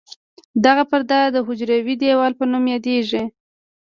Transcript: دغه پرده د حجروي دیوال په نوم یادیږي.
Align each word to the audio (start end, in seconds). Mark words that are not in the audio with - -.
دغه 0.65 0.83
پرده 0.91 1.19
د 1.31 1.37
حجروي 1.47 1.95
دیوال 2.01 2.33
په 2.39 2.45
نوم 2.51 2.63
یادیږي. 2.73 3.23